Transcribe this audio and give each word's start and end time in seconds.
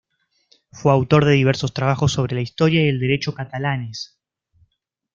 Fue 0.71 0.91
autor 0.91 1.25
de 1.25 1.33
diversos 1.33 1.75
trabajos 1.75 2.11
sobre 2.13 2.33
la 2.33 2.41
historia 2.41 2.83
y 2.83 2.87
el 2.89 2.99
derecho 2.99 3.35
catalanes. 3.35 4.19